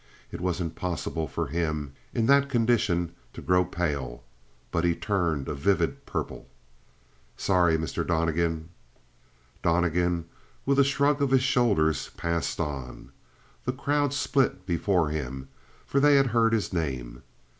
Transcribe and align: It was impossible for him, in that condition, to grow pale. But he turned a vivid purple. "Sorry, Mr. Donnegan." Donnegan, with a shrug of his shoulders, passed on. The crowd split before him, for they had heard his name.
It 0.31 0.41
was 0.41 0.59
impossible 0.59 1.27
for 1.27 1.45
him, 1.45 1.93
in 2.11 2.25
that 2.25 2.49
condition, 2.49 3.11
to 3.33 3.39
grow 3.43 3.63
pale. 3.63 4.23
But 4.71 4.83
he 4.83 4.95
turned 4.95 5.47
a 5.47 5.53
vivid 5.53 6.07
purple. 6.07 6.47
"Sorry, 7.37 7.77
Mr. 7.77 8.03
Donnegan." 8.03 8.69
Donnegan, 9.61 10.25
with 10.65 10.79
a 10.79 10.83
shrug 10.83 11.21
of 11.21 11.29
his 11.29 11.43
shoulders, 11.43 12.09
passed 12.17 12.59
on. 12.59 13.11
The 13.65 13.73
crowd 13.73 14.11
split 14.11 14.65
before 14.65 15.09
him, 15.09 15.49
for 15.85 15.99
they 15.99 16.15
had 16.15 16.25
heard 16.33 16.51
his 16.53 16.73
name. 16.73 17.21